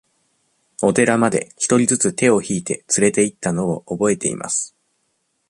[0.81, 4.75] お寺まで、一人ずつ手を引いて連れて行ったのを覚えています。